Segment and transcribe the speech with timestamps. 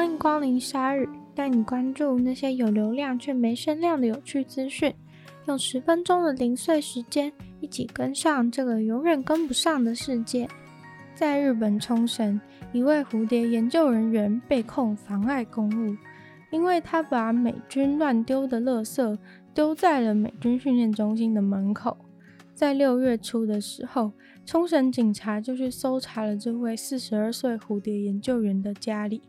[0.00, 4.90] 欢迎光临鲨语，带你关注那些有流量却没声量的有趣资讯。
[5.46, 7.30] 用十分钟的零碎时间，
[7.60, 10.48] 一起跟上这个永远跟不上的世界。
[11.14, 12.40] 在日本冲绳，
[12.72, 15.94] 一位蝴蝶研究人员被控妨碍公务，
[16.50, 19.18] 因为他把美军乱丢的垃圾
[19.52, 21.94] 丢在了美军训练中心的门口。
[22.54, 24.12] 在六月初的时候，
[24.46, 29.20] 冲绳警察就去搜查了这位四十二岁蝴蝶研究员的家里。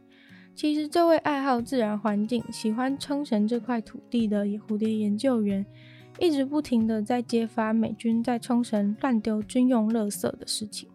[0.53, 5.65] 其实，这位爱好自然环境、喜欢冲绳这块土地的蝴蝶研究员，
[6.19, 10.87] 一直不停地在揭发美军在冲绳乱丢军用垃圾的事情。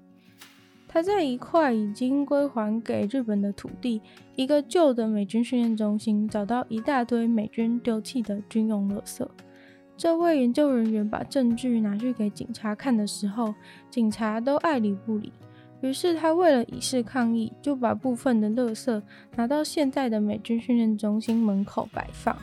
[0.87, 4.00] 他在一块已经归还给日本的土地，
[4.37, 9.27] 一个旧的美军训练中心，找到一大堆美军丢弃的军用垃圾。
[9.97, 13.55] 这位研究人员把证据拿去给警察看的时候，
[13.91, 15.33] 警察都爱理不理。
[15.87, 19.01] 于是他为了以示抗议，就把部分的垃圾
[19.37, 22.37] 拿到现在的美军训练中心门口摆放，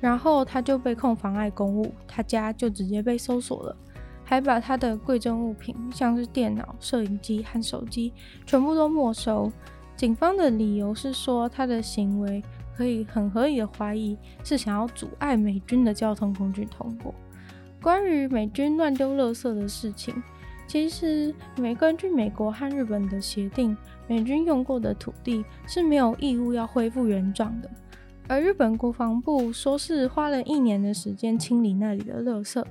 [0.00, 3.76] 然后他就被控妨碍公务，他家就直接被搜索了，
[4.24, 8.12] 还把他的贵重物品，像是电脑、摄影机和手机，
[8.44, 9.50] 全部都没收。
[9.96, 12.42] 警方的理由是说，他的行为
[12.76, 17.14] 可以很合理的怀疑是想要阻碍美军的交通工具通过。
[17.80, 20.20] 关于美军乱丢垃圾的事情。
[20.66, 23.76] 其实，美根据美国和日本的协定，
[24.08, 27.70] 美军用过的土地是没有义务要恢复原状的。
[28.28, 32.64] 而日本国防部说是花了一年的时间清理那里的垃圾。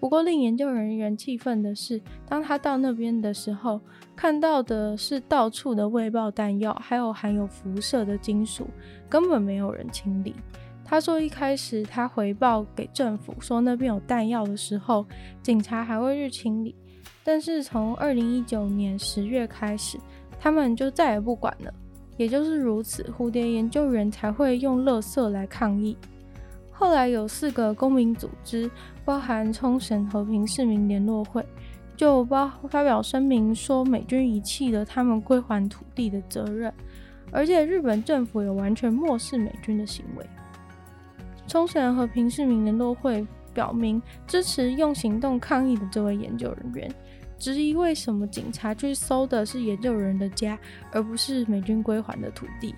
[0.00, 3.80] 不过，令研究人员气愤的是，当他到那边的时候，
[4.16, 8.66] 看到的是到处的未爆弹药，还有含有辐射的金属，
[9.08, 10.34] 根本没有人清理。
[10.84, 15.06] 他说，一开始他回报给政府说那边有弹药的时候，
[15.42, 16.74] 警察还会去清理。
[17.26, 19.98] 但是从二零一九年十月开始，
[20.38, 21.74] 他们就再也不管了。
[22.16, 25.96] 也就是如此，蝴蝶研究员才会用垃圾来抗议。
[26.70, 28.70] 后来有四个公民组织，
[29.04, 31.44] 包含冲绳和平市民联络会，
[31.96, 36.72] 就包发表声明说，美军遗弃了他们归还土地的责任，
[37.32, 40.24] 而且日本政府也完全漠视美军的行为。
[41.48, 46.88] 冲绳和平市民联络会表明支持用行动抗议的这位研究人员。
[47.38, 50.58] 质疑为什么警察去搜的是研究人的家，
[50.90, 52.74] 而不是美军归还的土地？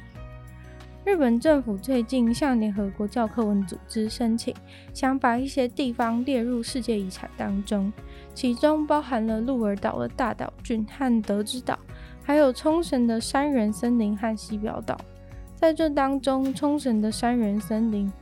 [1.05, 4.55] 日本政府最近向联合国教科文组织申请，
[4.93, 7.91] 想把一些地方列入世界遗产当中，
[8.35, 11.79] 其中包含了鹿儿岛的大岛郡和德之岛，
[12.23, 15.01] 还有冲绳的山原森林和西表岛。
[15.55, 18.13] 在这当中，冲绳的山原森林，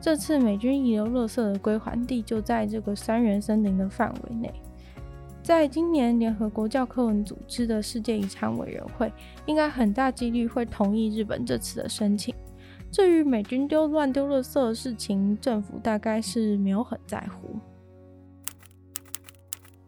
[0.00, 4.52] 这次美军遗留垃圾的归还地就在这个山原森林的范围内。
[5.42, 9.12] 在今年，联合国教科文组织的世界遗产委员会
[9.44, 12.32] 应该很大几率会同意日本这次的申请。
[12.92, 17.58] 至于美军丢乱丢垃圾的事情，政府大概是没有很在乎。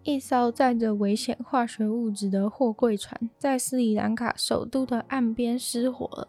[0.03, 6.29] 一艘载着危险化学物质的货柜船在斯里兰卡首都的岸边失火了，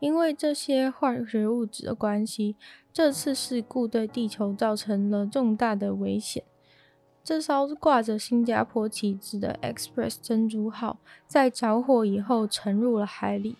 [0.00, 2.56] 因为这些化学物质的关系，
[2.92, 6.42] 这次事故对地球造成了重大的危险。
[7.26, 13.56] 这艘挂着新加坡旗帜的 Express 珍珠号在着火以后沉入了海里，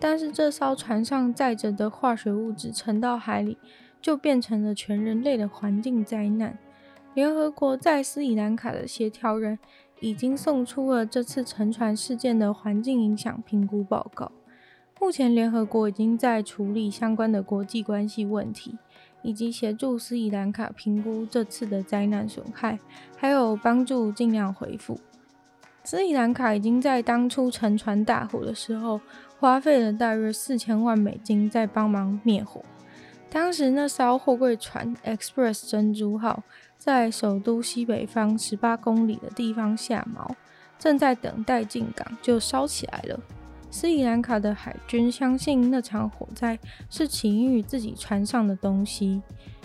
[0.00, 3.56] 但是这艘船上载着的化学物质沉到海里，
[4.02, 6.58] 就变成了全人类的环境灾难。
[7.14, 9.60] 联合国在斯里兰卡的协调人
[10.00, 14.32] 已经送出了这次沉船事件的环境影响评估报告。
[15.00, 18.76] 目前，联合国已经在处理相关的国际关系问题。
[19.24, 22.78] 以及协助斯里兰卡评估这次的灾难损害，
[23.16, 25.00] 还有帮助尽量恢复。
[25.82, 29.00] 斯里兰卡已经在当初沉船大火的时候，
[29.40, 32.62] 花费了大约四千万美金在帮忙灭火。
[33.30, 36.44] 当时那艘货柜船 Express 珍珠号
[36.78, 40.30] 在首都西北方十八公里的地方下锚，
[40.78, 43.18] 正在等待进港，就烧起来了。
[43.74, 46.56] 斯里兰卡的海军相信那场火灾
[46.88, 49.20] 是起因于自己船上的东西，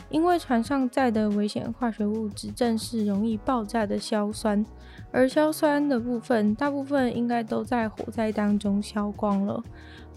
[0.10, 4.66] 因为船上载的危险化学物质正是容易爆炸的硝酸，
[5.12, 9.64] 而硝酸的部分大部分应该都在火灾当中消光了。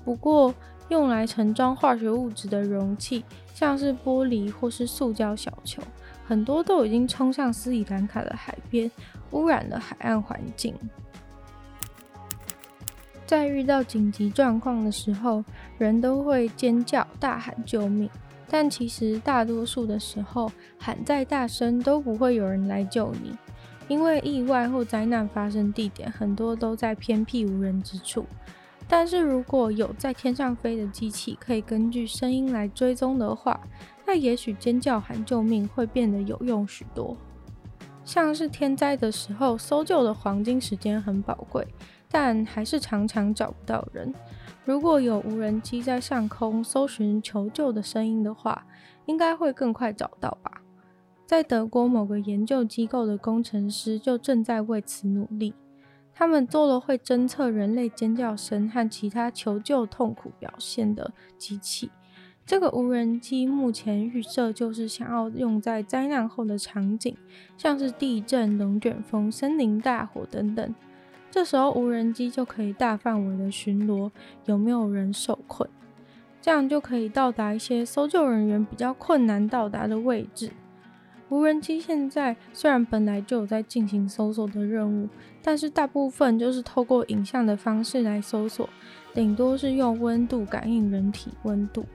[0.03, 0.55] 不过，
[0.89, 3.23] 用来盛装化学物质的容器，
[3.53, 5.83] 像是玻璃或是塑胶小球，
[6.25, 8.91] 很多都已经冲向斯里兰卡的海边，
[9.33, 10.75] 污染了海岸环境。
[13.33, 15.43] 在遇到紧急状况的时候，
[15.79, 18.11] 人都会尖叫、大喊救命。
[18.47, 23.35] 但其实大多数的时候，喊再大声都不会有人来救你，
[23.89, 28.27] 因为意外或灾难发生地点很多都在偏僻无人之处。
[28.87, 33.59] 但是如果有在天上飞的机器，可以根据声音来追踪的话，
[34.07, 37.17] 那也许尖叫喊救命会变得有用许多。
[38.05, 41.67] 像是天灾的时候，搜救的黄金时间很宝贵，
[42.13, 44.15] 但还是常常找不到人。
[44.65, 48.65] 如果有无人机在上空搜寻求救的声音的话，
[49.07, 50.63] 应该会更快找到吧？
[51.27, 55.55] 在德国某个研究机构的工程师就正在为此努力。
[56.15, 61.91] 他们做了会侦测人类尖叫声和其他求救痛苦表现的机器。
[62.45, 67.17] 这个无人机目前预设就是想要用在灾难后的场景，
[67.57, 70.75] 像是地震、龙卷风、森林大火等等。
[71.33, 74.11] 这时候无人机就可以大范围的巡逻，
[74.45, 75.67] 有没有人受困，
[76.43, 80.51] 这样就可以到达一些搜救人员比较困难到达的位置。
[81.31, 85.09] 无人机现在虽然本来就有在进行搜索的任务，
[85.43, 88.69] 但是大部分就是透过影像的方式来搜索，
[89.15, 91.87] 顶多是用温度感应人体温度，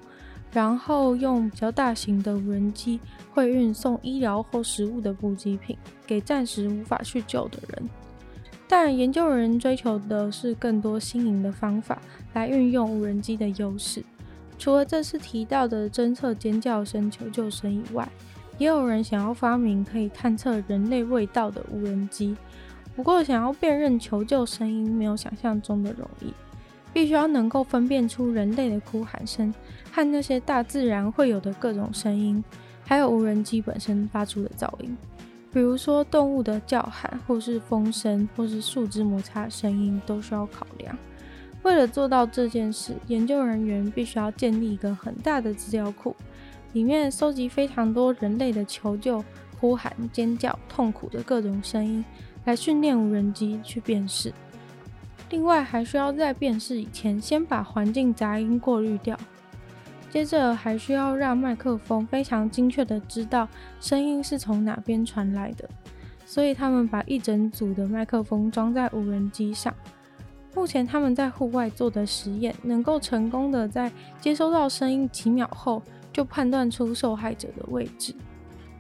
[0.51, 2.99] 然后用比较大型的无人机
[3.31, 7.87] 会运送医疗或食物的补给品给暂时无法去救的人。
[8.67, 12.01] 但研究人追求的是更多新颖的方法
[12.33, 14.03] 来运用无人机的优势，
[14.57, 18.07] 除了这次提到的侦测尖叫声、求救声以外。
[18.59, 22.35] 也有人想要发明可以探测人类味道的无人机，
[22.95, 26.33] 不过想要辨认求救声音没有想象中的容易，
[26.91, 29.53] 必须要能够分辨出人类的哭喊声
[29.91, 32.43] 和那些大自然会有的各种声音，
[32.83, 34.97] 还有无人机本身发出的噪音，
[35.51, 40.97] 比如说动物的叫喊，或是风声，或是树枝摩擦的声音都需要考量。
[41.63, 46.15] 为了做到这件事，研究人员必须要建立一个很大的资料库。
[46.73, 49.23] 里面收集非常多人类的求救、
[49.59, 52.05] 呼喊、尖叫、痛苦的各种声音，
[52.45, 54.31] 来训练无人机去辨识。
[55.29, 59.17] 另外，还需要在辨识以前，先把环境杂音过滤掉。
[60.17, 63.47] 接着，还需要让麦克风非常精确地知道
[63.79, 65.69] 声音是从哪边传来的。
[66.25, 69.71] 所以，他们把一整组的麦克风装在无人机上。
[70.55, 78.15] 目前，他们在户外做的实验，能够成功地在接收到声音几秒后，就判断出受害者的位置。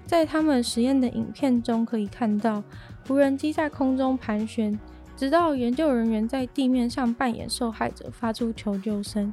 [0.07, 2.63] 在他们实验的影片中可以看到，
[3.09, 4.79] 无人机在空中盘旋，
[5.15, 9.31] 直到研究人员在地面上扮演受害者，发出求救声，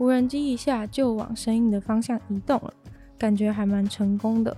[0.00, 2.72] 无人机一下就往声音的方向移动了，
[3.18, 4.56] 感觉还蛮成功的。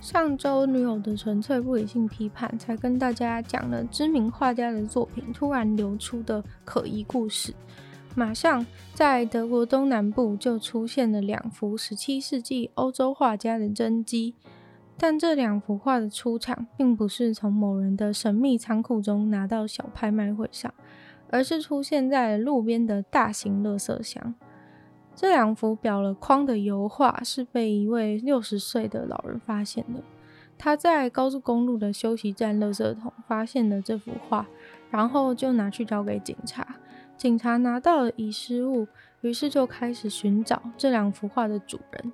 [0.00, 7.52] 上周女友的纯粹不理性批判才跟大家讲了知名画家的作品突然流出的可疑故事。
[8.14, 14.34] 马上在德国东南部就出现了两幅十七世纪欧洲画家的真迹，
[14.96, 20.72] 但这两幅画的出场并不是从某人的神秘仓库中拿到小拍卖会上，
[21.32, 24.34] 而是出现在路边的大型垃圾箱。
[25.14, 30.00] 这两幅裱了框的油画是被一位六十岁的老人发现的，
[30.56, 34.46] 他在高速公路的休息站垃圾桶发现了这幅画，
[34.90, 36.76] 然后就拿去交给警察。
[37.16, 38.86] 警察拿到了遗失物，
[39.22, 42.12] 于是就开始寻找这两幅画的主人。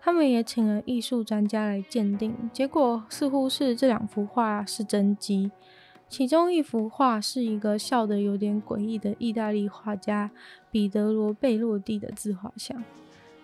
[0.00, 5.50] 他们也请了艺术专家来鉴定，结果似乎是这两幅画是真迹。
[6.10, 10.28] 其中一幅画是一个笑得有点诡异的意大利画家
[10.68, 12.82] 彼得罗贝洛蒂的自画像，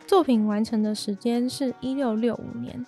[0.05, 2.85] 作品完成的时间是一六六五年。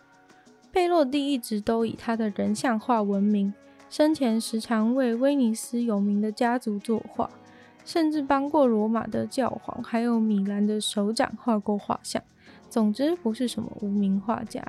[0.72, 3.54] 贝洛蒂一直都以他的人像画闻名，
[3.88, 7.30] 生前时常为威尼斯有名的家族作画。
[7.84, 12.22] 甚至帮过罗马的教皇，还有米兰的首长画过画像。
[12.68, 14.62] 总之，不是什么无名画家。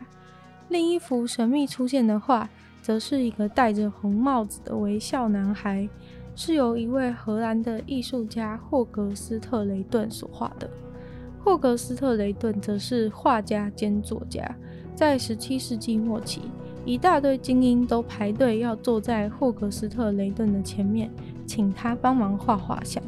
[0.69, 2.49] 另一幅神秘出现的画，
[2.89, 5.88] 则是一个戴着红帽子的微笑男孩，
[6.36, 10.67] 是由一位荷兰的艺术家霍格斯特雷顿所画的。
[11.39, 14.43] 霍格斯特雷顿则是画家兼作家，
[14.96, 16.41] 在十七世纪末期，
[16.84, 21.12] 一大堆精英都排队要坐在霍格斯特雷顿的前面。
[21.46, 23.03] 请他帮忙画画像。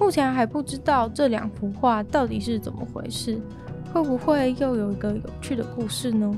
[0.00, 3.38] 目前还不知道这两幅画到底是怎么回事，
[3.92, 6.34] 会不会又有一个有趣的故事呢？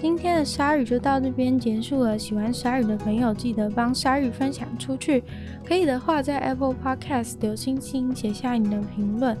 [0.00, 2.16] 今天的鲨鱼就到这边结束了。
[2.16, 5.24] 喜欢鲨鱼的朋友，记得帮鲨鱼分享出去。
[5.66, 9.36] 可以的话，在 Apple Podcast 留星星，写下你的评论，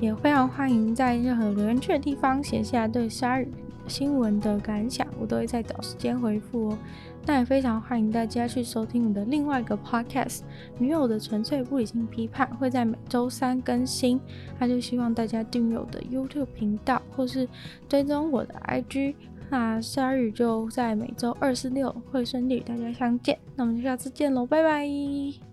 [0.00, 3.46] 也非常欢迎在任何留言区的地方写下对鲨鱼
[3.86, 6.78] 新闻的感想，我都会在找时间回复哦。
[7.24, 10.38] 那也非常欢迎大家去收听我的另外一个 podcast
[10.78, 14.20] 《女友的纯粹不理性批判》，会在每周三更新。
[14.58, 17.48] 那就希望大家订阅我的 YouTube 频道，或是
[17.88, 19.14] 追踪我的 IG。
[19.50, 23.36] 那鲨鱼就在每周二、四、六会顺利与大家相见。
[23.56, 25.49] 那我们就下次见喽，拜拜。